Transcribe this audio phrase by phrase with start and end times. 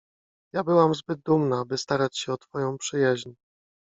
[0.53, 3.31] —Ja byłam zbyt dumna, by starać się o twoją przyjaźń.